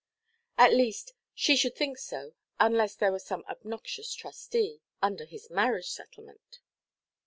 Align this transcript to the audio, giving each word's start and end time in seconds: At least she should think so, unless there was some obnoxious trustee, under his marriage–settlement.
At 0.57 0.73
least 0.73 1.13
she 1.35 1.55
should 1.55 1.75
think 1.75 1.99
so, 1.99 2.33
unless 2.59 2.95
there 2.95 3.11
was 3.11 3.23
some 3.23 3.43
obnoxious 3.47 4.11
trustee, 4.15 4.81
under 4.99 5.25
his 5.25 5.51
marriage–settlement. 5.51 6.57